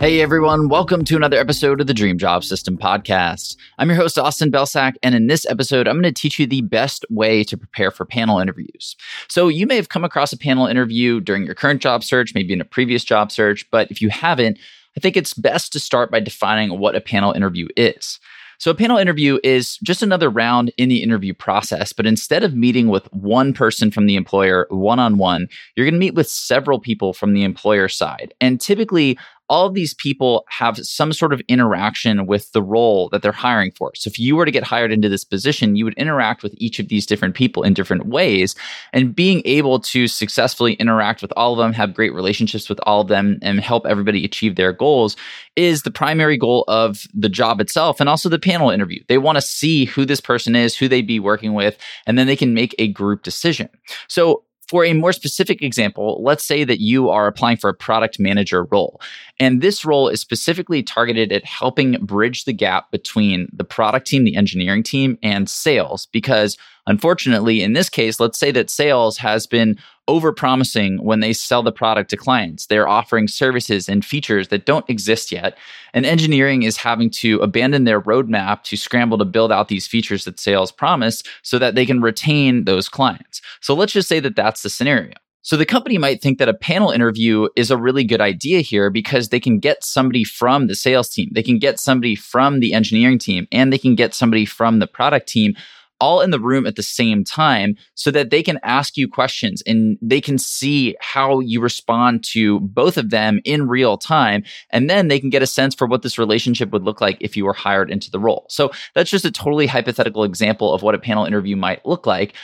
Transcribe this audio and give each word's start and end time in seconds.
Hey 0.00 0.20
everyone, 0.20 0.68
welcome 0.68 1.04
to 1.04 1.16
another 1.16 1.38
episode 1.38 1.80
of 1.80 1.86
the 1.86 1.94
Dream 1.94 2.18
Job 2.18 2.44
System 2.44 2.76
podcast. 2.76 3.56
I'm 3.78 3.88
your 3.88 3.96
host, 3.96 4.18
Austin 4.18 4.50
Belcak, 4.50 4.96
and 5.02 5.14
in 5.14 5.28
this 5.28 5.46
episode, 5.46 5.88
I'm 5.88 5.94
going 5.94 6.12
to 6.12 6.20
teach 6.20 6.38
you 6.38 6.46
the 6.46 6.60
best 6.60 7.06
way 7.08 7.42
to 7.44 7.56
prepare 7.56 7.90
for 7.90 8.04
panel 8.04 8.38
interviews. 8.38 8.96
So, 9.28 9.48
you 9.48 9.66
may 9.66 9.76
have 9.76 9.88
come 9.88 10.04
across 10.04 10.32
a 10.32 10.36
panel 10.36 10.66
interview 10.66 11.20
during 11.20 11.46
your 11.46 11.54
current 11.54 11.80
job 11.80 12.04
search, 12.04 12.34
maybe 12.34 12.52
in 12.52 12.60
a 12.60 12.66
previous 12.66 13.02
job 13.02 13.32
search, 13.32 13.70
but 13.70 13.90
if 13.90 14.02
you 14.02 14.10
haven't, 14.10 14.58
I 14.96 15.00
think 15.00 15.16
it's 15.16 15.32
best 15.32 15.72
to 15.72 15.80
start 15.80 16.10
by 16.10 16.20
defining 16.20 16.78
what 16.78 16.96
a 16.96 17.00
panel 17.00 17.32
interview 17.32 17.68
is. 17.76 18.18
So, 18.58 18.70
a 18.70 18.74
panel 18.74 18.98
interview 18.98 19.38
is 19.42 19.78
just 19.78 20.02
another 20.02 20.30
round 20.30 20.72
in 20.76 20.88
the 20.88 21.02
interview 21.02 21.34
process, 21.34 21.92
but 21.92 22.06
instead 22.06 22.42
of 22.42 22.54
meeting 22.54 22.88
with 22.88 23.12
one 23.12 23.52
person 23.52 23.90
from 23.90 24.06
the 24.06 24.16
employer 24.16 24.66
one 24.70 24.98
on 24.98 25.18
one, 25.18 25.48
you're 25.74 25.86
going 25.86 25.94
to 25.94 26.00
meet 26.00 26.14
with 26.14 26.28
several 26.28 26.78
people 26.78 27.12
from 27.12 27.34
the 27.34 27.44
employer 27.44 27.88
side. 27.88 28.32
And 28.40 28.60
typically, 28.60 29.18
all 29.48 29.66
of 29.66 29.74
these 29.74 29.94
people 29.94 30.44
have 30.48 30.78
some 30.78 31.12
sort 31.12 31.32
of 31.32 31.40
interaction 31.48 32.26
with 32.26 32.50
the 32.52 32.62
role 32.62 33.08
that 33.10 33.22
they're 33.22 33.32
hiring 33.32 33.70
for. 33.72 33.92
So 33.94 34.08
if 34.08 34.18
you 34.18 34.36
were 34.36 34.44
to 34.44 34.50
get 34.50 34.64
hired 34.64 34.92
into 34.92 35.08
this 35.08 35.24
position, 35.24 35.76
you 35.76 35.84
would 35.84 35.94
interact 35.94 36.42
with 36.42 36.54
each 36.56 36.78
of 36.78 36.88
these 36.88 37.06
different 37.06 37.34
people 37.34 37.62
in 37.62 37.74
different 37.74 38.06
ways. 38.06 38.54
And 38.92 39.14
being 39.14 39.42
able 39.44 39.80
to 39.80 40.08
successfully 40.08 40.74
interact 40.74 41.20
with 41.20 41.32
all 41.36 41.52
of 41.52 41.58
them, 41.58 41.72
have 41.72 41.94
great 41.94 42.14
relationships 42.14 42.68
with 42.68 42.80
all 42.84 43.02
of 43.02 43.08
them, 43.08 43.38
and 43.42 43.60
help 43.60 43.86
everybody 43.86 44.24
achieve 44.24 44.56
their 44.56 44.72
goals 44.72 45.16
is 45.56 45.82
the 45.82 45.90
primary 45.90 46.36
goal 46.36 46.64
of 46.68 47.06
the 47.14 47.28
job 47.28 47.60
itself 47.60 48.00
and 48.00 48.08
also 48.08 48.28
the 48.28 48.38
panel 48.38 48.70
interview. 48.70 49.02
They 49.08 49.18
want 49.18 49.36
to 49.36 49.42
see 49.42 49.84
who 49.84 50.04
this 50.04 50.20
person 50.20 50.56
is, 50.56 50.76
who 50.76 50.88
they'd 50.88 51.06
be 51.06 51.20
working 51.20 51.54
with, 51.54 51.76
and 52.06 52.18
then 52.18 52.26
they 52.26 52.36
can 52.36 52.54
make 52.54 52.74
a 52.78 52.88
group 52.88 53.22
decision. 53.22 53.68
So 54.08 54.44
for 54.68 54.84
a 54.84 54.92
more 54.92 55.12
specific 55.12 55.62
example, 55.62 56.22
let's 56.22 56.44
say 56.44 56.64
that 56.64 56.80
you 56.80 57.10
are 57.10 57.26
applying 57.26 57.56
for 57.56 57.68
a 57.70 57.74
product 57.74 58.18
manager 58.18 58.64
role. 58.64 59.00
And 59.38 59.60
this 59.60 59.84
role 59.84 60.08
is 60.08 60.20
specifically 60.20 60.82
targeted 60.82 61.32
at 61.32 61.44
helping 61.44 61.92
bridge 62.04 62.44
the 62.44 62.52
gap 62.52 62.90
between 62.90 63.48
the 63.52 63.64
product 63.64 64.06
team, 64.06 64.24
the 64.24 64.36
engineering 64.36 64.82
team, 64.82 65.18
and 65.22 65.48
sales. 65.48 66.06
Because 66.12 66.56
unfortunately, 66.86 67.62
in 67.62 67.72
this 67.72 67.88
case, 67.88 68.20
let's 68.20 68.38
say 68.38 68.50
that 68.52 68.70
sales 68.70 69.18
has 69.18 69.46
been 69.46 69.78
over 70.06 70.32
promising 70.32 71.02
when 71.02 71.20
they 71.20 71.32
sell 71.32 71.62
the 71.62 71.72
product 71.72 72.10
to 72.10 72.16
clients. 72.16 72.66
They're 72.66 72.88
offering 72.88 73.28
services 73.28 73.88
and 73.88 74.04
features 74.04 74.48
that 74.48 74.66
don't 74.66 74.88
exist 74.88 75.32
yet. 75.32 75.56
And 75.92 76.04
engineering 76.04 76.62
is 76.62 76.76
having 76.76 77.10
to 77.10 77.38
abandon 77.40 77.84
their 77.84 78.00
roadmap 78.00 78.62
to 78.64 78.76
scramble 78.76 79.18
to 79.18 79.24
build 79.24 79.50
out 79.50 79.68
these 79.68 79.86
features 79.86 80.24
that 80.24 80.38
sales 80.38 80.72
promise 80.72 81.22
so 81.42 81.58
that 81.58 81.74
they 81.74 81.86
can 81.86 82.02
retain 82.02 82.64
those 82.64 82.88
clients. 82.88 83.40
So 83.60 83.74
let's 83.74 83.92
just 83.92 84.08
say 84.08 84.20
that 84.20 84.36
that's 84.36 84.62
the 84.62 84.70
scenario. 84.70 85.14
So 85.44 85.58
the 85.58 85.66
company 85.66 85.98
might 85.98 86.22
think 86.22 86.38
that 86.38 86.48
a 86.48 86.54
panel 86.54 86.90
interview 86.90 87.48
is 87.54 87.70
a 87.70 87.76
really 87.76 88.02
good 88.02 88.22
idea 88.22 88.62
here 88.62 88.88
because 88.88 89.28
they 89.28 89.38
can 89.38 89.58
get 89.58 89.84
somebody 89.84 90.24
from 90.24 90.68
the 90.68 90.74
sales 90.74 91.10
team, 91.10 91.28
they 91.32 91.42
can 91.42 91.58
get 91.58 91.78
somebody 91.78 92.14
from 92.14 92.60
the 92.60 92.72
engineering 92.72 93.18
team, 93.18 93.46
and 93.52 93.70
they 93.70 93.76
can 93.76 93.94
get 93.94 94.14
somebody 94.14 94.46
from 94.46 94.78
the 94.78 94.86
product 94.86 95.28
team 95.28 95.54
all 96.00 96.20
in 96.20 96.30
the 96.30 96.40
room 96.40 96.66
at 96.66 96.76
the 96.76 96.82
same 96.82 97.24
time 97.24 97.76
so 97.94 98.10
that 98.10 98.30
they 98.30 98.42
can 98.42 98.58
ask 98.62 98.96
you 98.96 99.08
questions 99.08 99.62
and 99.66 99.98
they 100.02 100.20
can 100.20 100.38
see 100.38 100.96
how 101.00 101.40
you 101.40 101.60
respond 101.60 102.24
to 102.24 102.60
both 102.60 102.96
of 102.96 103.10
them 103.10 103.40
in 103.44 103.68
real 103.68 103.96
time. 103.96 104.42
And 104.70 104.90
then 104.90 105.08
they 105.08 105.20
can 105.20 105.30
get 105.30 105.42
a 105.42 105.46
sense 105.46 105.74
for 105.74 105.86
what 105.86 106.02
this 106.02 106.18
relationship 106.18 106.70
would 106.70 106.84
look 106.84 107.00
like 107.00 107.18
if 107.20 107.36
you 107.36 107.44
were 107.44 107.52
hired 107.52 107.90
into 107.90 108.10
the 108.10 108.20
role. 108.20 108.46
So 108.48 108.70
that's 108.94 109.10
just 109.10 109.24
a 109.24 109.30
totally 109.30 109.66
hypothetical 109.66 110.24
example 110.24 110.72
of 110.72 110.82
what 110.82 110.94
a 110.94 110.98
panel 110.98 111.24
interview 111.24 111.56
might 111.56 111.84
look 111.86 112.06
like. 112.06 112.34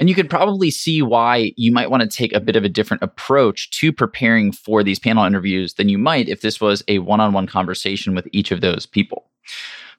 And 0.00 0.08
you 0.08 0.14
could 0.14 0.30
probably 0.30 0.70
see 0.70 1.02
why 1.02 1.52
you 1.56 1.72
might 1.72 1.90
want 1.90 2.02
to 2.02 2.08
take 2.08 2.32
a 2.32 2.40
bit 2.40 2.56
of 2.56 2.64
a 2.64 2.70
different 2.70 3.02
approach 3.02 3.70
to 3.80 3.92
preparing 3.92 4.50
for 4.50 4.82
these 4.82 4.98
panel 4.98 5.26
interviews 5.26 5.74
than 5.74 5.90
you 5.90 5.98
might 5.98 6.26
if 6.30 6.40
this 6.40 6.58
was 6.58 6.82
a 6.88 7.00
one 7.00 7.20
on 7.20 7.34
one 7.34 7.46
conversation 7.46 8.14
with 8.14 8.26
each 8.32 8.50
of 8.50 8.62
those 8.62 8.86
people. 8.86 9.19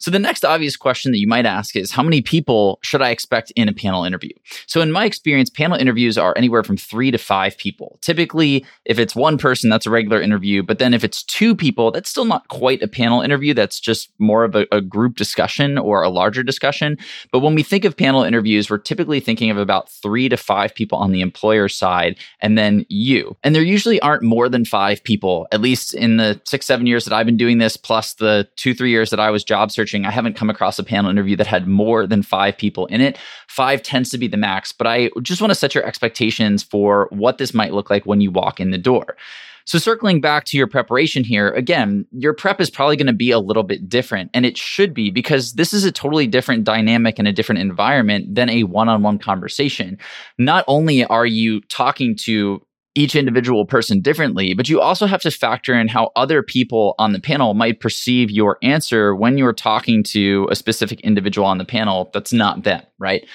So 0.01 0.09
the 0.09 0.17
next 0.17 0.43
obvious 0.43 0.75
question 0.75 1.11
that 1.11 1.19
you 1.19 1.27
might 1.27 1.45
ask 1.45 1.75
is 1.75 1.91
how 1.91 2.01
many 2.01 2.23
people 2.23 2.79
should 2.81 3.03
I 3.03 3.11
expect 3.11 3.51
in 3.51 3.69
a 3.69 3.73
panel 3.73 4.03
interview? 4.03 4.31
So 4.65 4.81
in 4.81 4.91
my 4.91 5.05
experience, 5.05 5.51
panel 5.51 5.77
interviews 5.77 6.17
are 6.17 6.33
anywhere 6.35 6.63
from 6.63 6.75
three 6.75 7.11
to 7.11 7.19
five 7.19 7.55
people. 7.55 7.99
Typically, 8.01 8.65
if 8.85 8.97
it's 8.97 9.15
one 9.15 9.37
person, 9.37 9.69
that's 9.69 9.85
a 9.85 9.91
regular 9.91 10.19
interview. 10.19 10.63
But 10.63 10.79
then 10.79 10.95
if 10.95 11.03
it's 11.03 11.21
two 11.21 11.55
people, 11.55 11.91
that's 11.91 12.09
still 12.09 12.25
not 12.25 12.47
quite 12.47 12.81
a 12.81 12.87
panel 12.87 13.21
interview. 13.21 13.53
That's 13.53 13.79
just 13.79 14.09
more 14.17 14.43
of 14.43 14.55
a, 14.55 14.65
a 14.71 14.81
group 14.81 15.17
discussion 15.17 15.77
or 15.77 16.01
a 16.01 16.09
larger 16.09 16.41
discussion. 16.41 16.97
But 17.31 17.41
when 17.41 17.53
we 17.53 17.61
think 17.61 17.85
of 17.85 17.95
panel 17.95 18.23
interviews, 18.23 18.71
we're 18.71 18.79
typically 18.79 19.19
thinking 19.19 19.51
of 19.51 19.57
about 19.57 19.87
three 19.87 20.29
to 20.29 20.37
five 20.37 20.73
people 20.73 20.97
on 20.97 21.11
the 21.11 21.21
employer 21.21 21.69
side 21.69 22.17
and 22.39 22.57
then 22.57 22.87
you. 22.89 23.37
And 23.43 23.53
there 23.53 23.61
usually 23.61 23.99
aren't 24.01 24.23
more 24.23 24.49
than 24.49 24.65
five 24.65 25.03
people, 25.03 25.47
at 25.51 25.61
least 25.61 25.93
in 25.93 26.17
the 26.17 26.41
six, 26.43 26.65
seven 26.65 26.87
years 26.87 27.05
that 27.05 27.13
I've 27.13 27.27
been 27.27 27.37
doing 27.37 27.59
this, 27.59 27.77
plus 27.77 28.15
the 28.15 28.47
two, 28.55 28.73
three 28.73 28.89
years 28.89 29.11
that 29.11 29.19
I 29.19 29.29
was 29.29 29.43
job 29.43 29.69
searching 29.69 29.90
searching, 29.91 30.05
I 30.05 30.11
haven't 30.11 30.35
come 30.35 30.49
across 30.49 30.79
a 30.79 30.83
panel 30.83 31.11
interview 31.11 31.35
that 31.35 31.47
had 31.47 31.67
more 31.67 32.07
than 32.07 32.23
five 32.23 32.57
people 32.57 32.85
in 32.87 33.01
it. 33.01 33.17
Five 33.47 33.83
tends 33.83 34.09
to 34.11 34.17
be 34.17 34.27
the 34.27 34.37
max, 34.37 34.71
but 34.71 34.87
I 34.87 35.09
just 35.21 35.41
want 35.41 35.51
to 35.51 35.55
set 35.55 35.75
your 35.75 35.85
expectations 35.85 36.63
for 36.63 37.07
what 37.11 37.37
this 37.37 37.53
might 37.53 37.73
look 37.73 37.89
like 37.89 38.05
when 38.05 38.21
you 38.21 38.31
walk 38.31 38.59
in 38.59 38.71
the 38.71 38.77
door. 38.77 39.17
So, 39.65 39.77
circling 39.77 40.21
back 40.21 40.45
to 40.45 40.57
your 40.57 40.65
preparation 40.65 41.23
here, 41.23 41.49
again, 41.49 42.07
your 42.17 42.33
prep 42.33 42.59
is 42.59 42.71
probably 42.71 42.95
going 42.95 43.07
to 43.07 43.13
be 43.13 43.29
a 43.29 43.39
little 43.39 43.63
bit 43.63 43.87
different, 43.87 44.31
and 44.33 44.43
it 44.43 44.57
should 44.57 44.91
be 44.93 45.11
because 45.11 45.53
this 45.53 45.71
is 45.71 45.85
a 45.85 45.91
totally 45.91 46.25
different 46.25 46.63
dynamic 46.63 47.19
and 47.19 47.27
a 47.27 47.33
different 47.33 47.61
environment 47.61 48.33
than 48.33 48.49
a 48.49 48.63
one 48.63 48.89
on 48.89 49.03
one 49.03 49.19
conversation. 49.19 49.99
Not 50.39 50.65
only 50.67 51.05
are 51.05 51.27
you 51.27 51.61
talking 51.69 52.15
to 52.21 52.61
each 52.93 53.15
individual 53.15 53.65
person 53.65 54.01
differently, 54.01 54.53
but 54.53 54.67
you 54.67 54.81
also 54.81 55.05
have 55.05 55.21
to 55.21 55.31
factor 55.31 55.73
in 55.73 55.87
how 55.87 56.11
other 56.15 56.43
people 56.43 56.95
on 56.99 57.13
the 57.13 57.21
panel 57.21 57.53
might 57.53 57.79
perceive 57.79 58.29
your 58.29 58.57
answer 58.61 59.15
when 59.15 59.37
you're 59.37 59.53
talking 59.53 60.03
to 60.03 60.47
a 60.51 60.55
specific 60.55 60.99
individual 61.01 61.47
on 61.47 61.57
the 61.57 61.65
panel 61.65 62.09
that's 62.13 62.33
not 62.33 62.63
them, 62.63 62.83
right? 62.99 63.25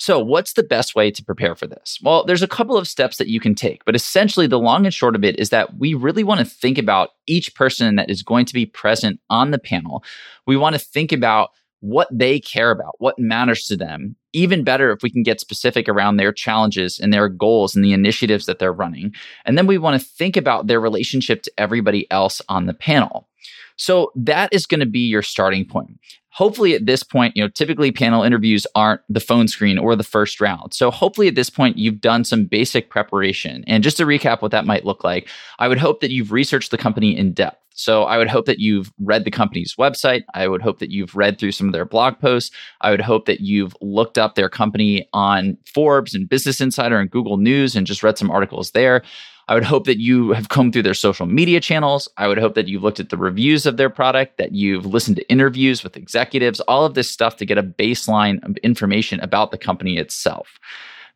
So, 0.00 0.20
what's 0.20 0.52
the 0.52 0.62
best 0.62 0.94
way 0.94 1.10
to 1.10 1.24
prepare 1.24 1.56
for 1.56 1.66
this? 1.66 1.98
Well, 2.02 2.24
there's 2.24 2.42
a 2.42 2.48
couple 2.48 2.76
of 2.76 2.86
steps 2.86 3.16
that 3.16 3.26
you 3.26 3.40
can 3.40 3.56
take, 3.56 3.84
but 3.84 3.96
essentially, 3.96 4.46
the 4.46 4.58
long 4.58 4.84
and 4.84 4.94
short 4.94 5.16
of 5.16 5.24
it 5.24 5.40
is 5.40 5.50
that 5.50 5.76
we 5.76 5.94
really 5.94 6.22
want 6.22 6.38
to 6.38 6.46
think 6.46 6.78
about 6.78 7.10
each 7.26 7.54
person 7.56 7.96
that 7.96 8.08
is 8.08 8.22
going 8.22 8.46
to 8.46 8.54
be 8.54 8.64
present 8.64 9.18
on 9.28 9.50
the 9.50 9.58
panel. 9.58 10.04
We 10.46 10.56
want 10.56 10.76
to 10.76 10.78
think 10.78 11.10
about 11.10 11.50
what 11.80 12.08
they 12.10 12.40
care 12.40 12.70
about, 12.70 12.96
what 12.98 13.18
matters 13.18 13.66
to 13.66 13.76
them. 13.76 14.16
Even 14.32 14.64
better 14.64 14.90
if 14.90 15.02
we 15.02 15.10
can 15.10 15.22
get 15.22 15.40
specific 15.40 15.88
around 15.88 16.16
their 16.16 16.32
challenges 16.32 16.98
and 16.98 17.12
their 17.12 17.28
goals 17.28 17.74
and 17.74 17.84
the 17.84 17.92
initiatives 17.92 18.46
that 18.46 18.58
they're 18.58 18.72
running. 18.72 19.14
And 19.44 19.56
then 19.56 19.66
we 19.66 19.78
want 19.78 20.00
to 20.00 20.06
think 20.06 20.36
about 20.36 20.66
their 20.66 20.80
relationship 20.80 21.42
to 21.42 21.52
everybody 21.56 22.10
else 22.10 22.42
on 22.48 22.66
the 22.66 22.74
panel. 22.74 23.28
So 23.76 24.10
that 24.16 24.52
is 24.52 24.66
going 24.66 24.80
to 24.80 24.86
be 24.86 25.06
your 25.06 25.22
starting 25.22 25.64
point. 25.64 25.98
Hopefully 26.30 26.74
at 26.74 26.86
this 26.86 27.02
point, 27.02 27.36
you 27.36 27.42
know, 27.42 27.48
typically 27.48 27.90
panel 27.90 28.22
interviews 28.22 28.66
aren't 28.74 29.00
the 29.08 29.20
phone 29.20 29.48
screen 29.48 29.78
or 29.78 29.96
the 29.96 30.04
first 30.04 30.40
round. 30.40 30.74
So 30.74 30.90
hopefully 30.90 31.26
at 31.28 31.34
this 31.34 31.50
point 31.50 31.78
you've 31.78 32.00
done 32.00 32.24
some 32.24 32.44
basic 32.44 32.90
preparation. 32.90 33.64
And 33.66 33.82
just 33.82 33.96
to 33.96 34.04
recap 34.04 34.42
what 34.42 34.50
that 34.50 34.66
might 34.66 34.84
look 34.84 35.04
like, 35.04 35.28
I 35.58 35.68
would 35.68 35.78
hope 35.78 36.00
that 36.00 36.10
you've 36.10 36.32
researched 36.32 36.70
the 36.70 36.78
company 36.78 37.16
in 37.16 37.32
depth. 37.32 37.67
So 37.78 38.02
I 38.02 38.18
would 38.18 38.28
hope 38.28 38.46
that 38.46 38.58
you've 38.58 38.92
read 38.98 39.24
the 39.24 39.30
company's 39.30 39.76
website. 39.78 40.24
I 40.34 40.48
would 40.48 40.60
hope 40.60 40.80
that 40.80 40.90
you've 40.90 41.14
read 41.14 41.38
through 41.38 41.52
some 41.52 41.68
of 41.68 41.72
their 41.72 41.84
blog 41.84 42.18
posts. 42.18 42.50
I 42.80 42.90
would 42.90 43.00
hope 43.00 43.26
that 43.26 43.40
you've 43.40 43.76
looked 43.80 44.18
up 44.18 44.34
their 44.34 44.48
company 44.48 45.08
on 45.12 45.56
Forbes 45.64 46.12
and 46.12 46.28
Business 46.28 46.60
Insider 46.60 46.98
and 46.98 47.08
Google 47.08 47.36
News 47.36 47.76
and 47.76 47.86
just 47.86 48.02
read 48.02 48.18
some 48.18 48.32
articles 48.32 48.72
there. 48.72 49.04
I 49.46 49.54
would 49.54 49.62
hope 49.62 49.86
that 49.86 50.00
you 50.00 50.32
have 50.32 50.48
combed 50.48 50.72
through 50.72 50.82
their 50.82 50.92
social 50.92 51.24
media 51.24 51.60
channels. 51.60 52.08
I 52.16 52.26
would 52.26 52.36
hope 52.36 52.54
that 52.56 52.66
you've 52.66 52.82
looked 52.82 52.98
at 52.98 53.10
the 53.10 53.16
reviews 53.16 53.64
of 53.64 53.76
their 53.76 53.90
product, 53.90 54.38
that 54.38 54.56
you've 54.56 54.84
listened 54.84 55.16
to 55.16 55.30
interviews 55.30 55.84
with 55.84 55.96
executives, 55.96 56.58
all 56.62 56.84
of 56.84 56.94
this 56.94 57.08
stuff 57.08 57.36
to 57.36 57.46
get 57.46 57.58
a 57.58 57.62
baseline 57.62 58.44
of 58.44 58.56
information 58.58 59.20
about 59.20 59.52
the 59.52 59.56
company 59.56 59.98
itself. 59.98 60.58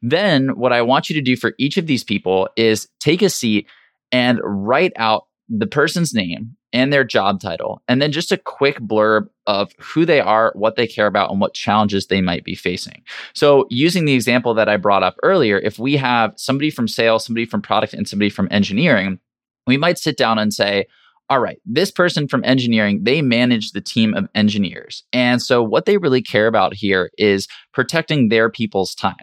Then, 0.01 0.51
what 0.57 0.73
I 0.73 0.81
want 0.81 1.11
you 1.11 1.15
to 1.17 1.21
do 1.21 1.37
for 1.37 1.55
each 1.59 1.77
of 1.77 1.89
these 1.89 2.05
people 2.05 2.49
is 2.57 2.89
take 3.01 3.21
a 3.21 3.29
seat 3.29 3.67
and 4.13 4.41
write 4.45 4.93
out 4.97 5.27
the 5.59 5.67
person's 5.67 6.15
name 6.15 6.57
and 6.73 6.91
their 6.91 7.05
job 7.05 7.41
title, 7.41 7.83
and 7.87 8.01
then 8.01 8.11
just 8.11 8.33
a 8.33 8.39
quick 8.39 8.79
blurb 8.81 9.29
of 9.47 9.73
who 9.79 10.07
they 10.07 10.21
are, 10.21 10.51
what 10.55 10.77
they 10.77 10.87
care 10.87 11.07
about, 11.07 11.31
and 11.31 11.41
what 11.41 11.53
challenges 11.53 12.07
they 12.07 12.23
might 12.23 12.43
be 12.43 12.55
facing. 12.55 13.03
So, 13.35 13.67
using 13.69 14.07
the 14.07 14.15
example 14.15 14.55
that 14.55 14.69
I 14.69 14.79
brought 14.79 15.03
up 15.03 15.17
earlier, 15.23 15.59
if 15.59 15.79
we 15.79 15.97
have 15.97 16.33
somebody 16.37 16.71
from 16.71 16.89
sales, 16.89 17.27
somebody 17.27 17.45
from 17.45 17.61
product, 17.61 17.93
and 17.93 18.09
somebody 18.09 18.31
from 18.31 18.49
engineering, 18.51 19.19
we 19.67 19.77
might 19.77 19.99
sit 19.99 20.17
down 20.17 20.39
and 20.39 20.55
say, 20.55 20.87
all 21.29 21.39
right, 21.39 21.61
this 21.67 21.91
person 21.91 22.29
from 22.29 22.45
engineering, 22.45 23.05
they 23.05 23.21
manage 23.23 23.73
the 23.73 23.81
team 23.81 24.15
of 24.15 24.29
engineers. 24.35 25.05
And 25.13 25.43
so, 25.43 25.63
what 25.63 25.85
they 25.85 25.99
really 25.99 26.23
care 26.23 26.47
about 26.47 26.73
here 26.73 27.11
is 27.19 27.47
protecting 27.75 28.29
their 28.31 28.49
people's 28.49 28.95
time 28.95 29.17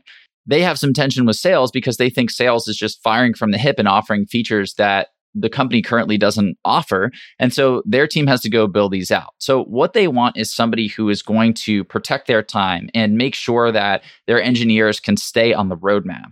they 0.46 0.64
have 0.64 0.80
some 0.80 0.94
tension 0.94 1.28
with 1.28 1.36
sales 1.36 1.70
because 1.70 1.98
they 1.98 2.10
think 2.10 2.31
sales 2.31 2.68
is 2.68 2.76
just 2.76 3.04
firing 3.04 3.36
from 3.36 3.52
the 3.52 3.58
hip 3.60 3.78
and 3.78 3.88
offering 3.88 4.26
features 4.26 4.74
that 4.76 5.10
the 5.36 5.50
company 5.50 5.81
currently 5.81 6.18
doesn't 6.18 6.58
offer. 6.66 7.12
And 7.38 7.54
so 7.54 7.84
their 7.86 8.08
team 8.08 8.28
has 8.28 8.42
to 8.42 8.50
go 8.50 8.68
build 8.68 8.92
these 8.92 9.12
out. 9.12 9.34
So 9.38 9.64
what 9.64 9.94
they 9.94 10.08
want 10.08 10.38
is 10.38 10.54
somebody 10.54 10.88
who 10.88 11.10
is 11.10 11.22
going 11.22 11.54
to 11.56 11.84
protect 11.84 12.28
their 12.28 12.44
time 12.44 12.90
and 12.94 13.18
make 13.18 13.36
sure 13.36 13.72
that 13.72 14.04
their 14.28 14.42
engineers 14.42 15.00
can 15.00 15.18
stay 15.18 15.54
on 15.54 15.70
the 15.70 15.78
roadmap. 15.78 16.31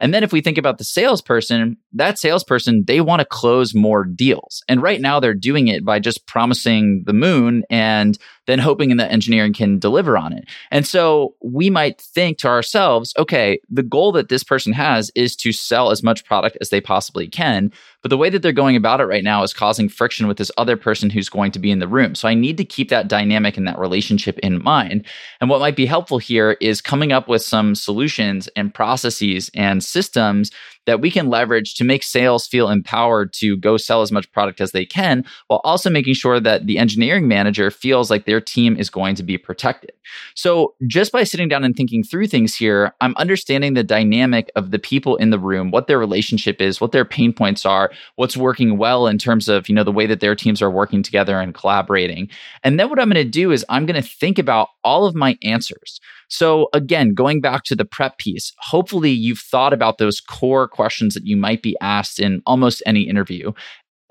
And 0.00 0.14
then 0.14 0.22
if 0.22 0.32
we 0.32 0.40
think 0.40 0.58
about 0.58 0.78
the 0.78 0.84
salesperson, 0.84 1.76
that 1.92 2.18
salesperson, 2.18 2.84
they 2.86 3.00
want 3.00 3.20
to 3.20 3.26
close 3.26 3.74
more 3.74 4.04
deals. 4.04 4.62
And 4.68 4.80
right 4.80 5.00
now 5.00 5.18
they're 5.18 5.34
doing 5.34 5.68
it 5.68 5.84
by 5.84 5.98
just 5.98 6.26
promising 6.26 7.02
the 7.06 7.12
moon 7.12 7.64
and 7.68 8.16
then 8.48 8.58
hoping 8.58 8.96
that 8.96 9.12
engineering 9.12 9.52
can 9.52 9.78
deliver 9.78 10.16
on 10.16 10.32
it. 10.32 10.48
And 10.70 10.86
so 10.86 11.34
we 11.42 11.68
might 11.68 12.00
think 12.00 12.38
to 12.38 12.48
ourselves, 12.48 13.12
okay, 13.18 13.60
the 13.68 13.82
goal 13.82 14.10
that 14.12 14.30
this 14.30 14.42
person 14.42 14.72
has 14.72 15.12
is 15.14 15.36
to 15.36 15.52
sell 15.52 15.90
as 15.90 16.02
much 16.02 16.24
product 16.24 16.56
as 16.62 16.70
they 16.70 16.80
possibly 16.80 17.28
can. 17.28 17.70
But 18.00 18.08
the 18.08 18.16
way 18.16 18.30
that 18.30 18.40
they're 18.40 18.52
going 18.52 18.74
about 18.74 19.00
it 19.00 19.04
right 19.04 19.22
now 19.22 19.42
is 19.42 19.52
causing 19.52 19.88
friction 19.90 20.28
with 20.28 20.38
this 20.38 20.50
other 20.56 20.78
person 20.78 21.10
who's 21.10 21.28
going 21.28 21.52
to 21.52 21.58
be 21.58 21.70
in 21.70 21.78
the 21.78 21.86
room. 21.86 22.14
So 22.14 22.26
I 22.26 22.32
need 22.32 22.56
to 22.56 22.64
keep 22.64 22.88
that 22.88 23.08
dynamic 23.08 23.58
and 23.58 23.68
that 23.68 23.78
relationship 23.78 24.38
in 24.38 24.62
mind. 24.62 25.04
And 25.42 25.50
what 25.50 25.60
might 25.60 25.76
be 25.76 25.84
helpful 25.84 26.16
here 26.16 26.56
is 26.60 26.80
coming 26.80 27.12
up 27.12 27.28
with 27.28 27.42
some 27.42 27.74
solutions 27.74 28.48
and 28.56 28.72
processes 28.72 29.50
and 29.54 29.84
systems 29.84 30.50
that 30.88 31.02
we 31.02 31.10
can 31.10 31.28
leverage 31.28 31.74
to 31.74 31.84
make 31.84 32.02
sales 32.02 32.46
feel 32.46 32.70
empowered 32.70 33.30
to 33.34 33.58
go 33.58 33.76
sell 33.76 34.00
as 34.00 34.10
much 34.10 34.32
product 34.32 34.58
as 34.58 34.72
they 34.72 34.86
can, 34.86 35.22
while 35.48 35.60
also 35.62 35.90
making 35.90 36.14
sure 36.14 36.40
that 36.40 36.64
the 36.64 36.78
engineering 36.78 37.28
manager 37.28 37.70
feels 37.70 38.10
like 38.10 38.24
their 38.24 38.40
team 38.40 38.74
is 38.74 38.88
going 38.88 39.14
to 39.14 39.22
be 39.22 39.36
protected. 39.36 39.92
So, 40.34 40.74
just 40.86 41.12
by 41.12 41.24
sitting 41.24 41.46
down 41.46 41.62
and 41.62 41.76
thinking 41.76 42.02
through 42.02 42.28
things 42.28 42.54
here, 42.54 42.94
I'm 43.02 43.14
understanding 43.18 43.74
the 43.74 43.84
dynamic 43.84 44.50
of 44.56 44.70
the 44.70 44.78
people 44.78 45.16
in 45.16 45.28
the 45.28 45.38
room, 45.38 45.70
what 45.70 45.88
their 45.88 45.98
relationship 45.98 46.58
is, 46.58 46.80
what 46.80 46.92
their 46.92 47.04
pain 47.04 47.34
points 47.34 47.66
are, 47.66 47.92
what's 48.16 48.36
working 48.36 48.78
well 48.78 49.06
in 49.06 49.18
terms 49.18 49.46
of, 49.46 49.68
you 49.68 49.74
know, 49.74 49.84
the 49.84 49.92
way 49.92 50.06
that 50.06 50.20
their 50.20 50.34
teams 50.34 50.62
are 50.62 50.70
working 50.70 51.02
together 51.02 51.38
and 51.38 51.52
collaborating. 51.54 52.30
And 52.64 52.80
then 52.80 52.88
what 52.88 52.98
I'm 52.98 53.10
going 53.10 53.22
to 53.22 53.30
do 53.30 53.52
is 53.52 53.62
I'm 53.68 53.84
going 53.84 54.02
to 54.02 54.08
think 54.08 54.38
about 54.38 54.70
all 54.84 55.04
of 55.04 55.14
my 55.14 55.36
answers. 55.42 56.00
So, 56.28 56.68
again, 56.72 57.14
going 57.14 57.40
back 57.40 57.64
to 57.64 57.76
the 57.76 57.84
prep 57.84 58.18
piece, 58.18 58.52
hopefully 58.58 59.10
you've 59.10 59.38
thought 59.38 59.72
about 59.72 59.98
those 59.98 60.20
core 60.20 60.68
questions 60.68 61.14
that 61.14 61.26
you 61.26 61.36
might 61.36 61.62
be 61.62 61.76
asked 61.80 62.20
in 62.20 62.42
almost 62.46 62.82
any 62.86 63.02
interview. 63.02 63.52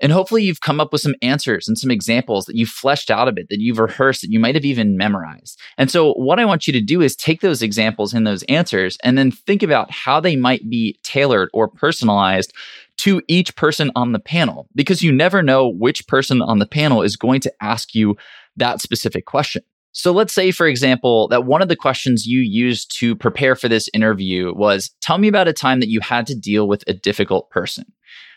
And 0.00 0.12
hopefully 0.12 0.44
you've 0.44 0.60
come 0.60 0.80
up 0.80 0.92
with 0.92 1.00
some 1.00 1.14
answers 1.22 1.66
and 1.66 1.76
some 1.76 1.90
examples 1.90 2.44
that 2.44 2.54
you've 2.54 2.68
fleshed 2.68 3.10
out 3.10 3.26
a 3.26 3.32
bit, 3.32 3.48
that 3.48 3.60
you've 3.60 3.78
rehearsed, 3.78 4.22
that 4.22 4.30
you 4.30 4.38
might 4.38 4.54
have 4.54 4.64
even 4.64 4.96
memorized. 4.96 5.60
And 5.76 5.90
so, 5.90 6.12
what 6.14 6.38
I 6.38 6.44
want 6.44 6.66
you 6.66 6.72
to 6.72 6.80
do 6.80 7.00
is 7.00 7.16
take 7.16 7.40
those 7.40 7.62
examples 7.62 8.14
and 8.14 8.26
those 8.26 8.44
answers 8.44 8.96
and 9.02 9.18
then 9.18 9.30
think 9.30 9.62
about 9.62 9.90
how 9.90 10.20
they 10.20 10.36
might 10.36 10.68
be 10.68 10.98
tailored 11.02 11.50
or 11.52 11.68
personalized 11.68 12.52
to 12.98 13.22
each 13.28 13.54
person 13.54 13.90
on 13.94 14.12
the 14.12 14.18
panel, 14.18 14.68
because 14.74 15.02
you 15.02 15.12
never 15.12 15.42
know 15.42 15.68
which 15.68 16.06
person 16.06 16.42
on 16.42 16.58
the 16.58 16.66
panel 16.66 17.02
is 17.02 17.16
going 17.16 17.40
to 17.40 17.52
ask 17.60 17.94
you 17.94 18.16
that 18.56 18.80
specific 18.80 19.24
question. 19.24 19.62
So 19.92 20.12
let's 20.12 20.34
say, 20.34 20.50
for 20.50 20.66
example, 20.66 21.28
that 21.28 21.44
one 21.44 21.62
of 21.62 21.68
the 21.68 21.76
questions 21.76 22.26
you 22.26 22.40
used 22.40 22.94
to 22.98 23.16
prepare 23.16 23.56
for 23.56 23.68
this 23.68 23.88
interview 23.94 24.54
was 24.54 24.90
Tell 25.00 25.18
me 25.18 25.28
about 25.28 25.48
a 25.48 25.52
time 25.52 25.80
that 25.80 25.88
you 25.88 26.00
had 26.00 26.26
to 26.26 26.34
deal 26.34 26.68
with 26.68 26.84
a 26.86 26.92
difficult 26.92 27.50
person. 27.50 27.86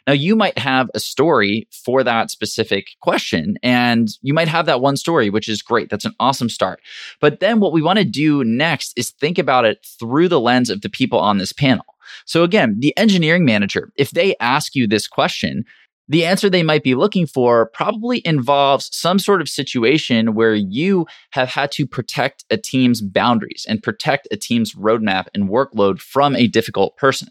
Now, 0.07 0.13
you 0.13 0.35
might 0.35 0.57
have 0.57 0.89
a 0.95 0.99
story 0.99 1.67
for 1.85 2.03
that 2.03 2.31
specific 2.31 2.87
question, 3.01 3.57
and 3.61 4.09
you 4.21 4.33
might 4.33 4.47
have 4.47 4.65
that 4.65 4.81
one 4.81 4.97
story, 4.97 5.29
which 5.29 5.47
is 5.47 5.61
great. 5.61 5.89
That's 5.89 6.05
an 6.05 6.15
awesome 6.19 6.49
start. 6.49 6.81
But 7.19 7.39
then 7.39 7.59
what 7.59 7.71
we 7.71 7.81
want 7.81 7.99
to 7.99 8.05
do 8.05 8.43
next 8.43 8.97
is 8.97 9.11
think 9.11 9.37
about 9.37 9.65
it 9.65 9.85
through 9.99 10.29
the 10.29 10.39
lens 10.39 10.69
of 10.69 10.81
the 10.81 10.89
people 10.89 11.19
on 11.19 11.37
this 11.37 11.53
panel. 11.53 11.85
So, 12.25 12.43
again, 12.43 12.77
the 12.79 12.97
engineering 12.97 13.45
manager, 13.45 13.91
if 13.95 14.11
they 14.11 14.35
ask 14.39 14.75
you 14.75 14.87
this 14.87 15.07
question, 15.07 15.65
the 16.11 16.25
answer 16.25 16.49
they 16.49 16.61
might 16.61 16.83
be 16.83 16.93
looking 16.93 17.25
for 17.25 17.67
probably 17.67 18.21
involves 18.25 18.89
some 18.91 19.17
sort 19.17 19.39
of 19.39 19.47
situation 19.47 20.35
where 20.35 20.53
you 20.53 21.07
have 21.29 21.47
had 21.47 21.71
to 21.71 21.87
protect 21.87 22.43
a 22.49 22.57
team's 22.57 23.01
boundaries 23.01 23.65
and 23.69 23.81
protect 23.81 24.27
a 24.29 24.35
team's 24.35 24.73
roadmap 24.73 25.27
and 25.33 25.47
workload 25.47 26.01
from 26.01 26.35
a 26.35 26.47
difficult 26.47 26.97
person. 26.97 27.29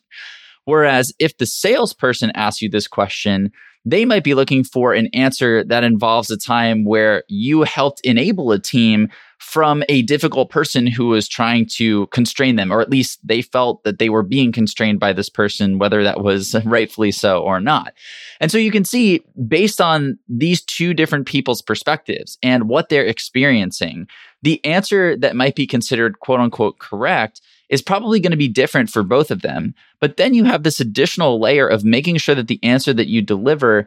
Whereas 0.65 1.13
if 1.19 1.37
the 1.37 1.45
salesperson 1.45 2.33
asks 2.35 2.63
you 2.63 2.71
this 2.71 2.89
question, 2.89 3.53
they 3.85 4.05
might 4.05 4.25
be 4.25 4.35
looking 4.35 4.65
for 4.65 4.93
an 4.93 5.09
answer 5.15 5.65
that 5.65 5.85
involves 5.85 6.31
a 6.31 6.37
time 6.37 6.85
where 6.85 7.25
you 7.29 7.63
helped 7.63 8.01
enable 8.05 8.53
a 8.53 8.59
team 8.59 9.09
from 9.39 9.83
a 9.89 10.03
difficult 10.03 10.51
person 10.51 10.87
who 10.87 11.07
was 11.07 11.27
trying 11.27 11.65
to 11.65 12.07
constrain 12.09 12.57
them, 12.57 12.71
or 12.71 12.83
at 12.83 12.91
least 12.91 13.19
they 13.27 13.41
felt 13.41 13.83
that 13.85 13.99
they 13.99 14.11
were 14.11 14.23
being 14.23 14.53
constrained 14.53 15.01
by 15.01 15.15
this 15.15 15.31
person, 15.31 15.79
whether 15.79 16.05
that 16.05 16.23
was 16.23 16.55
rightfully 16.67 17.11
so 17.11 17.43
or 17.43 17.59
not. 17.59 17.95
And 18.39 18.51
so 18.51 18.59
you 18.59 18.71
can 18.71 18.85
see, 18.85 19.23
based 19.49 19.81
on 19.81 20.19
these 20.29 20.63
two 20.63 20.93
different 20.93 21.27
people's 21.27 21.63
perspectives 21.63 22.37
and 22.43 22.69
what 22.69 22.91
they're 22.91 23.05
experiencing, 23.05 24.07
the 24.43 24.65
answer 24.65 25.17
that 25.17 25.37
might 25.37 25.55
be 25.55 25.67
considered 25.67 26.21
quote 26.21 26.41
unquote 26.41 26.79
correct 26.79 27.41
is 27.69 27.83
probably 27.83 28.21
going 28.21 28.33
to 28.33 28.37
be 28.37 28.49
different 28.49 28.91
for 28.91 29.03
both 29.03 29.31
of 29.31 29.43
them. 29.43 29.75
But 30.01 30.17
then 30.17 30.35
you 30.35 30.45
have 30.45 30.63
this 30.63 30.81
additional 30.81 31.41
layer 31.41 31.69
of 31.69 31.85
making 31.85 32.17
sure 32.17 32.35
that 32.35 32.49
the 32.49 32.63
answer 32.63 32.93
that 32.93 33.09
you 33.09 33.23
deliver 33.23 33.87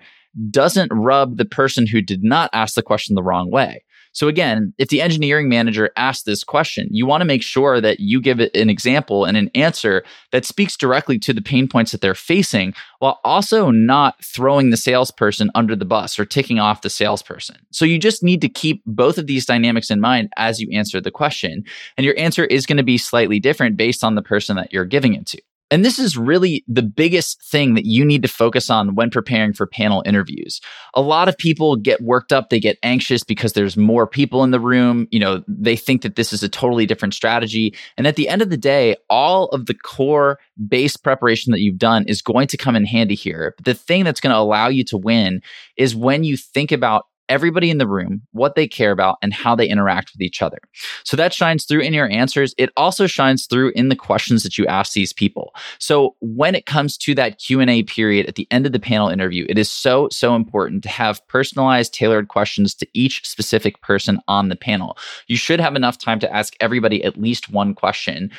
doesn't 0.50 0.92
rub 0.94 1.38
the 1.38 1.46
person 1.46 1.86
who 1.86 2.02
did 2.02 2.24
not 2.24 2.50
ask 2.54 2.76
the 2.76 2.82
question 2.82 3.16
the 3.16 3.24
wrong 3.24 3.52
way. 3.52 3.84
So 4.14 4.28
again, 4.28 4.74
if 4.78 4.90
the 4.90 5.02
engineering 5.02 5.50
manager 5.50 5.92
asks 5.98 6.24
this 6.24 6.44
question, 6.44 6.88
you 6.92 7.06
want 7.06 7.22
to 7.22 7.26
make 7.26 7.44
sure 7.44 7.82
that 7.82 8.00
you 8.00 8.22
give 8.22 8.40
it 8.40 8.56
an 8.56 8.70
example 8.70 9.26
and 9.26 9.36
an 9.36 9.50
answer 9.56 10.04
that 10.32 10.46
speaks 10.46 10.78
directly 10.78 11.20
to 11.20 11.34
the 11.34 11.42
pain 11.42 11.68
points 11.68 11.92
that 11.92 12.02
they're 12.02 12.16
facing 12.16 12.74
while 13.00 13.20
also 13.24 13.72
not 13.72 14.24
throwing 14.24 14.70
the 14.70 14.78
salesperson 14.78 15.50
under 15.56 15.76
the 15.76 15.86
bus 15.86 16.18
or 16.18 16.26
ticking 16.26 16.60
off 16.60 16.82
the 16.82 16.90
salesperson. 16.90 17.58
So 17.72 17.86
you 17.86 17.98
just 17.98 18.24
need 18.24 18.42
to 18.42 18.50
keep 18.50 18.84
both 18.86 19.18
of 19.18 19.28
these 19.28 19.46
dynamics 19.46 19.90
in 19.90 20.00
mind 20.00 20.32
as 20.38 20.62
you 20.62 20.70
answer 20.72 21.02
the 21.02 21.12
question. 21.12 21.64
And 21.98 22.06
your 22.06 22.18
answer 22.18 22.46
is 22.46 22.66
going 22.66 22.78
to 22.78 22.84
be 22.84 22.98
slightly 22.98 23.40
different 23.40 23.78
based 23.78 24.04
on 24.04 24.16
the 24.16 24.22
person 24.22 24.56
that 24.56 24.72
you're 24.72 24.86
giving 24.86 25.16
it 25.16 25.26
to. 25.28 25.42
And 25.74 25.84
this 25.84 25.98
is 25.98 26.16
really 26.16 26.64
the 26.68 26.84
biggest 26.84 27.42
thing 27.42 27.74
that 27.74 27.86
you 27.88 28.06
need 28.06 28.22
to 28.22 28.28
focus 28.28 28.70
on 28.70 28.94
when 28.94 29.10
preparing 29.10 29.54
for 29.54 29.66
panel 29.66 30.04
interviews. 30.06 30.62
A 30.94 31.02
lot 31.02 31.28
of 31.28 31.36
people 31.36 31.78
get 31.78 32.00
worked 32.00 32.32
up, 32.32 32.52
they 32.52 32.60
get 32.60 32.78
anxious 32.84 33.24
because 33.24 33.54
there's 33.54 33.76
more 33.76 34.06
people 34.06 34.44
in 34.44 34.52
the 34.52 34.60
room. 34.60 35.08
You 35.10 35.20
know, 35.20 35.44
they 35.48 35.76
think 35.76 36.04
that 36.04 36.16
this 36.16 36.32
is 36.32 36.44
a 36.44 36.48
totally 36.48 36.86
different 36.86 37.16
strategy. 37.16 37.74
And 37.98 38.06
at 38.06 38.18
the 38.18 38.30
end 38.30 38.44
of 38.44 38.52
the 38.52 38.58
day, 38.58 38.98
all 39.10 39.46
of 39.46 39.66
the 39.66 39.74
core 39.74 40.38
base 40.68 40.96
preparation 40.96 41.50
that 41.54 41.62
you've 41.62 41.80
done 41.80 42.06
is 42.08 42.22
going 42.22 42.46
to 42.50 42.58
come 42.58 42.76
in 42.76 42.86
handy 42.86 43.16
here. 43.16 43.56
But 43.58 43.66
the 43.66 43.74
thing 43.74 44.04
that's 44.04 44.22
going 44.22 44.34
to 44.34 44.40
allow 44.40 44.68
you 44.68 44.84
to 44.84 44.98
win 44.98 45.42
is 45.76 45.96
when 45.96 46.24
you 46.24 46.38
think 46.38 46.72
about 46.72 47.08
everybody 47.34 47.72
in 47.72 47.80
the 47.80 47.88
room, 47.88 48.22
what 48.32 48.54
they 48.54 48.68
care 48.68 48.92
about, 48.92 49.18
and 49.24 49.34
how 49.34 49.56
they 49.56 49.68
interact 49.68 50.12
with 50.14 50.22
each 50.22 50.40
other. 50.40 50.60
So 51.04 51.18
that 51.18 51.34
shines 51.34 51.66
through 51.66 51.82
in 51.82 51.92
your 51.92 52.08
answers. 52.08 52.54
It 52.60 52.70
also 52.78 53.08
shines 53.08 53.48
through 53.48 53.72
in 53.76 53.90
the 53.90 53.96
questions 53.96 54.44
that 54.44 54.56
you 54.56 54.68
ask 54.68 54.94
these 54.94 55.12
people. 55.12 55.56
So 55.80 56.16
when 56.20 56.54
it 56.54 56.68
comes 56.68 56.96
to 57.00 57.16
that 57.16 57.40
Q&A 57.40 57.82
period 57.84 58.28
at 58.28 58.36
the 58.36 58.48
end 58.52 58.68
of 58.68 58.72
the 58.72 58.80
panel 58.80 59.10
interview, 59.10 59.48
it 59.50 59.58
is 59.58 59.70
so 59.70 60.10
so 60.12 60.36
important 60.36 60.84
to 60.84 60.90
have 60.90 61.28
personalized 61.28 61.92
tailored 61.92 62.28
questions 62.28 62.76
to 62.76 62.88
each 62.94 63.28
specific 63.28 63.82
person 63.82 64.20
on 64.28 64.50
the 64.50 64.56
panel. 64.56 64.96
You 65.26 65.36
should 65.36 65.60
have 65.60 65.76
enough 65.76 65.98
time 65.98 66.20
to 66.20 66.32
ask 66.32 66.54
everybody 66.60 67.04
at 67.04 67.18
least 67.18 67.52
one 67.52 67.74
question. 67.74 68.30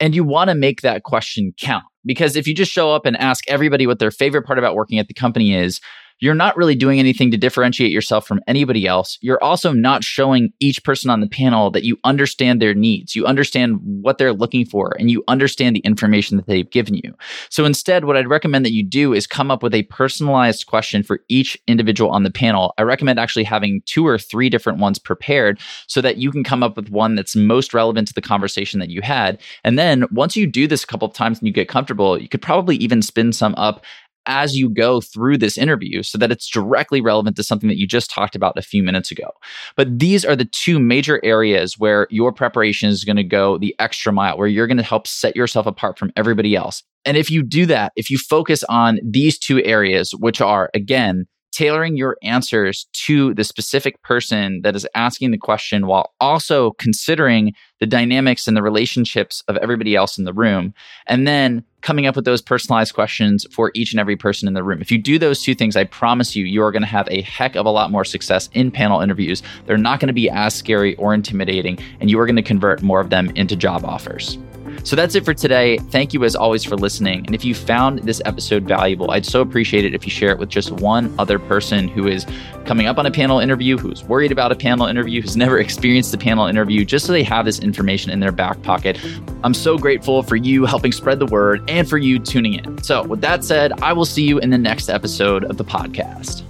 And 0.00 0.14
you 0.14 0.24
want 0.24 0.48
to 0.48 0.54
make 0.54 0.80
that 0.80 1.02
question 1.02 1.52
count 1.60 1.84
because 2.06 2.34
if 2.34 2.48
you 2.48 2.54
just 2.54 2.72
show 2.72 2.92
up 2.92 3.04
and 3.04 3.16
ask 3.18 3.44
everybody 3.48 3.86
what 3.86 3.98
their 3.98 4.10
favorite 4.10 4.46
part 4.46 4.58
about 4.58 4.74
working 4.74 4.98
at 4.98 5.08
the 5.08 5.14
company 5.14 5.54
is, 5.54 5.80
you're 6.20 6.34
not 6.34 6.56
really 6.56 6.74
doing 6.74 6.98
anything 6.98 7.30
to 7.30 7.36
differentiate 7.36 7.92
yourself 7.92 8.26
from 8.26 8.40
anybody 8.46 8.86
else. 8.86 9.18
You're 9.20 9.42
also 9.42 9.72
not 9.72 10.04
showing 10.04 10.52
each 10.60 10.82
person 10.84 11.10
on 11.10 11.20
the 11.20 11.28
panel 11.28 11.70
that 11.70 11.84
you 11.84 11.98
understand 12.04 12.60
their 12.60 12.74
needs, 12.74 13.14
you 13.14 13.26
understand 13.26 13.78
what 13.82 14.18
they're 14.18 14.32
looking 14.32 14.64
for, 14.64 14.96
and 14.98 15.10
you 15.10 15.22
understand 15.28 15.76
the 15.76 15.80
information 15.80 16.36
that 16.36 16.46
they've 16.46 16.70
given 16.70 16.94
you. 16.94 17.14
So 17.50 17.64
instead, 17.64 18.04
what 18.04 18.16
I'd 18.16 18.28
recommend 18.28 18.64
that 18.64 18.72
you 18.72 18.82
do 18.82 19.12
is 19.12 19.26
come 19.26 19.50
up 19.50 19.62
with 19.62 19.74
a 19.74 19.82
personalized 19.84 20.66
question 20.66 21.02
for 21.02 21.20
each 21.28 21.56
individual 21.66 22.10
on 22.10 22.22
the 22.22 22.30
panel. 22.30 22.74
I 22.78 22.82
recommend 22.82 23.18
actually 23.18 23.44
having 23.44 23.82
two 23.86 24.06
or 24.06 24.18
three 24.18 24.48
different 24.48 24.78
ones 24.78 24.98
prepared 24.98 25.60
so 25.86 26.00
that 26.00 26.18
you 26.18 26.30
can 26.30 26.44
come 26.44 26.62
up 26.62 26.76
with 26.76 26.90
one 26.90 27.14
that's 27.14 27.36
most 27.36 27.74
relevant 27.74 28.08
to 28.08 28.14
the 28.14 28.20
conversation 28.20 28.80
that 28.80 28.90
you 28.90 29.02
had. 29.02 29.40
And 29.64 29.78
then 29.78 30.04
once 30.10 30.36
you 30.36 30.46
do 30.46 30.66
this 30.66 30.84
a 30.84 30.86
couple 30.86 31.08
of 31.08 31.14
times 31.14 31.38
and 31.38 31.46
you 31.46 31.52
get 31.52 31.68
comfortable, 31.68 32.20
you 32.20 32.28
could 32.28 32.42
probably 32.42 32.76
even 32.76 33.02
spin 33.02 33.32
some 33.32 33.54
up 33.56 33.84
as 34.28 34.56
you 34.56 34.68
go 34.68 35.00
through 35.00 35.38
this 35.38 35.58
interview 35.58 36.02
so 36.04 36.18
that 36.18 36.30
it's 36.30 36.48
directly 36.48 37.00
relevant 37.00 37.34
to 37.36 37.42
something 37.42 37.68
that 37.68 37.78
you 37.78 37.86
just 37.86 38.10
talked 38.10 38.36
about 38.36 38.56
a 38.56 38.62
few 38.62 38.82
minutes 38.82 39.10
ago. 39.10 39.30
But 39.74 39.98
these 39.98 40.24
are 40.24 40.36
the 40.36 40.44
two 40.44 40.78
major 40.78 41.20
areas 41.24 41.78
where 41.78 42.06
your 42.10 42.32
preparation 42.32 42.88
is 42.90 43.04
going 43.04 43.16
to 43.16 43.24
go 43.24 43.58
the 43.58 43.74
extra 43.78 44.12
mile, 44.12 44.38
where 44.38 44.46
you're 44.46 44.66
going 44.66 44.76
to 44.76 44.82
help 44.82 45.06
set 45.06 45.34
yourself 45.34 45.66
apart 45.66 45.98
from 45.98 46.12
everybody 46.14 46.54
else. 46.54 46.84
And 47.04 47.16
if 47.16 47.30
you 47.30 47.42
do 47.42 47.66
that, 47.66 47.92
if 47.96 48.10
you 48.10 48.18
focus 48.18 48.62
on 48.64 49.00
these 49.02 49.38
two 49.38 49.64
areas, 49.64 50.12
which 50.12 50.40
are 50.40 50.70
again, 50.74 51.26
tailoring 51.52 51.96
your 51.96 52.16
answers 52.22 52.86
to 52.92 53.34
the 53.34 53.44
specific 53.44 54.00
person 54.02 54.62
that 54.62 54.76
is 54.76 54.86
asking 54.94 55.30
the 55.30 55.38
question 55.38 55.86
while 55.86 56.12
also 56.20 56.72
considering 56.72 57.54
the 57.80 57.86
dynamics 57.86 58.46
and 58.46 58.56
the 58.56 58.62
relationships 58.62 59.42
of 59.48 59.56
everybody 59.58 59.94
else 59.94 60.18
in 60.18 60.24
the 60.24 60.32
room. 60.32 60.74
And 61.06 61.26
then 61.26 61.64
coming 61.80 62.06
up 62.06 62.16
with 62.16 62.24
those 62.24 62.42
personalized 62.42 62.94
questions 62.94 63.46
for 63.52 63.70
each 63.74 63.92
and 63.92 64.00
every 64.00 64.16
person 64.16 64.48
in 64.48 64.54
the 64.54 64.64
room. 64.64 64.80
If 64.80 64.90
you 64.90 64.98
do 64.98 65.18
those 65.18 65.42
two 65.42 65.54
things, 65.54 65.76
I 65.76 65.84
promise 65.84 66.34
you, 66.34 66.44
you 66.44 66.62
are 66.62 66.72
going 66.72 66.82
to 66.82 66.88
have 66.88 67.08
a 67.08 67.22
heck 67.22 67.54
of 67.56 67.66
a 67.66 67.70
lot 67.70 67.90
more 67.90 68.04
success 68.04 68.48
in 68.52 68.70
panel 68.70 69.00
interviews. 69.00 69.42
They're 69.66 69.76
not 69.76 70.00
going 70.00 70.08
to 70.08 70.12
be 70.12 70.28
as 70.28 70.54
scary 70.54 70.96
or 70.96 71.14
intimidating, 71.14 71.78
and 72.00 72.10
you 72.10 72.18
are 72.18 72.26
going 72.26 72.36
to 72.36 72.42
convert 72.42 72.82
more 72.82 73.00
of 73.00 73.10
them 73.10 73.30
into 73.36 73.54
job 73.54 73.84
offers. 73.84 74.38
So 74.84 74.96
that's 74.96 75.14
it 75.14 75.24
for 75.24 75.34
today. 75.34 75.78
Thank 75.78 76.14
you 76.14 76.24
as 76.24 76.34
always 76.34 76.64
for 76.64 76.76
listening. 76.76 77.26
And 77.26 77.34
if 77.34 77.44
you 77.44 77.54
found 77.54 78.00
this 78.00 78.22
episode 78.24 78.64
valuable, 78.64 79.10
I'd 79.10 79.26
so 79.26 79.40
appreciate 79.40 79.84
it 79.84 79.94
if 79.94 80.04
you 80.04 80.10
share 80.10 80.30
it 80.30 80.38
with 80.38 80.48
just 80.48 80.70
one 80.70 81.14
other 81.18 81.38
person 81.38 81.88
who 81.88 82.06
is 82.06 82.26
coming 82.64 82.86
up 82.86 82.98
on 82.98 83.06
a 83.06 83.10
panel 83.10 83.38
interview, 83.38 83.76
who's 83.76 84.04
worried 84.04 84.32
about 84.32 84.52
a 84.52 84.56
panel 84.56 84.86
interview, 84.86 85.20
who's 85.20 85.36
never 85.36 85.58
experienced 85.58 86.14
a 86.14 86.18
panel 86.18 86.46
interview, 86.46 86.84
just 86.84 87.06
so 87.06 87.12
they 87.12 87.22
have 87.22 87.44
this 87.44 87.58
information 87.58 88.10
in 88.10 88.20
their 88.20 88.32
back 88.32 88.60
pocket. 88.62 88.98
I'm 89.44 89.54
so 89.54 89.78
grateful 89.78 90.22
for 90.22 90.36
you 90.36 90.64
helping 90.64 90.92
spread 90.92 91.18
the 91.18 91.26
word 91.26 91.68
and 91.68 91.88
for 91.88 91.98
you 91.98 92.18
tuning 92.18 92.54
in. 92.54 92.82
So, 92.82 93.04
with 93.04 93.20
that 93.20 93.44
said, 93.44 93.72
I 93.82 93.92
will 93.92 94.06
see 94.06 94.22
you 94.22 94.38
in 94.38 94.50
the 94.50 94.58
next 94.58 94.88
episode 94.88 95.44
of 95.44 95.56
the 95.56 95.64
podcast. 95.64 96.47